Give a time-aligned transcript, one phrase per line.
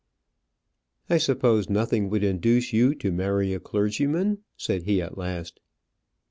[1.11, 5.59] "I suppose nothing would induce you to marry a clergyman?" said he at last.